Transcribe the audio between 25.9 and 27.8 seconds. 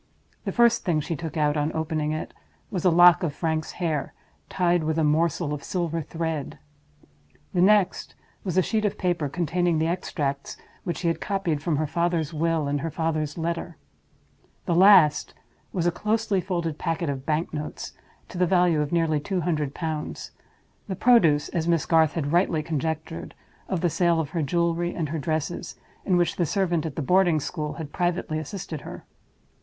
in which the servant at the boarding school